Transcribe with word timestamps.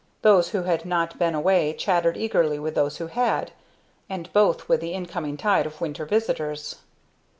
Those 0.23 0.49
who 0.49 0.63
had 0.63 0.83
not 0.83 1.19
been 1.19 1.35
away 1.35 1.73
chattered 1.73 2.17
eagerly 2.17 2.57
with 2.57 2.73
those 2.73 2.97
who 2.97 3.05
had, 3.05 3.51
and 4.09 4.33
both 4.33 4.67
with 4.67 4.81
the 4.81 4.93
incoming 4.95 5.37
tide 5.37 5.67
of 5.67 5.79
winter 5.79 6.07
visitors. 6.07 6.77